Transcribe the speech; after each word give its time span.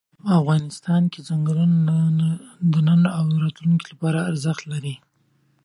افغانستان 0.39 1.01
کې 1.11 1.19
ځنګلونه 1.29 2.27
د 2.71 2.73
نن 2.87 3.01
او 3.17 3.25
راتلونکي 3.43 3.85
لپاره 3.93 4.19
ارزښت 4.31 4.63
لري. 4.71 4.95